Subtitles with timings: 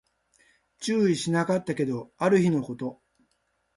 [0.79, 3.03] 注意しなかったけど、ある日のこと